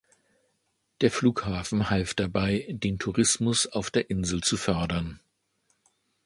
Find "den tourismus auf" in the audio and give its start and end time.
2.71-3.91